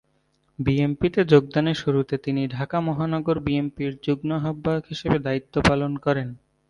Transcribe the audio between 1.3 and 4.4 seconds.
যোগদানের শুরুতে তিনি ঢাকা মহানগর বিএনপির যুগ্ম